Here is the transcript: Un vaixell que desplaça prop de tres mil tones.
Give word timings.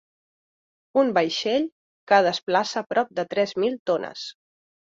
Un 1.01 1.11
vaixell 1.17 1.67
que 2.13 2.21
desplaça 2.29 2.85
prop 2.95 3.15
de 3.21 3.29
tres 3.35 3.55
mil 3.67 3.81
tones. 3.93 4.29